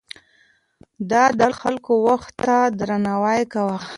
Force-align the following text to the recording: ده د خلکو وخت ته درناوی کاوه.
ده 1.09 1.23
د 1.39 1.41
خلکو 1.59 1.93
وخت 2.07 2.31
ته 2.43 2.57
درناوی 2.79 3.41
کاوه. 3.53 3.77